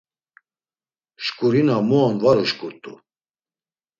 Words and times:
Şǩurina 1.23 1.77
mu 1.87 1.99
on 2.07 2.15
var 2.23 2.37
uşǩurt̆u. 2.43 2.93